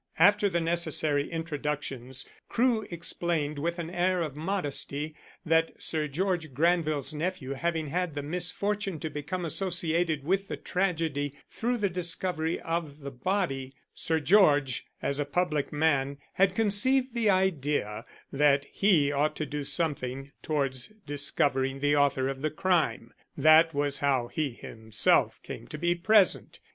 After 0.17 0.49
the 0.49 0.59
necessary 0.59 1.29
introductions 1.29 2.25
Crewe 2.49 2.87
explained 2.89 3.59
with 3.59 3.77
an 3.77 3.91
air 3.91 4.23
of 4.23 4.35
modesty 4.35 5.15
that, 5.45 5.73
Sir 5.79 6.07
George 6.07 6.55
Granville's 6.55 7.13
nephew 7.13 7.51
having 7.53 7.89
had 7.89 8.15
the 8.15 8.23
misfortune 8.23 8.99
to 9.01 9.11
become 9.11 9.45
associated 9.45 10.23
with 10.23 10.47
the 10.47 10.57
tragedy 10.57 11.37
through 11.51 11.77
the 11.77 11.87
discovery 11.87 12.59
of 12.61 13.01
the 13.01 13.11
body, 13.11 13.75
Sir 13.93 14.19
George, 14.19 14.85
as 15.03 15.19
a 15.19 15.23
public 15.23 15.71
man, 15.71 16.17
had 16.33 16.55
conceived 16.55 17.13
the 17.13 17.29
idea 17.29 18.03
that 18.31 18.65
he 18.71 19.11
ought 19.11 19.35
to 19.35 19.45
do 19.45 19.63
something 19.63 20.31
towards 20.41 20.87
discovering 21.05 21.79
the 21.79 21.95
author 21.95 22.27
of 22.27 22.41
the 22.41 22.49
crime. 22.49 23.13
That 23.37 23.75
was 23.75 23.99
how 23.99 24.29
he 24.29 24.49
himself 24.53 25.39
came 25.43 25.67
to 25.67 25.77
be 25.77 25.93
present. 25.93 26.59